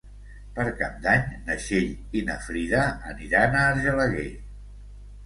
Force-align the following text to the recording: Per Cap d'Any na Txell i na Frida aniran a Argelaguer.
Per 0.53 0.63
Cap 0.77 0.93
d'Any 1.01 1.27
na 1.49 1.57
Txell 1.59 2.17
i 2.21 2.23
na 2.29 2.37
Frida 2.45 2.81
aniran 3.11 3.59
a 3.61 3.67
Argelaguer. 3.75 4.27